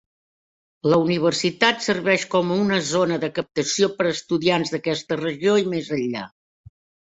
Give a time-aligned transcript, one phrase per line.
[0.93, 5.97] La universitat serveix com una zona de captació per a estudiants d'aquesta regió i més
[6.03, 6.29] enllà.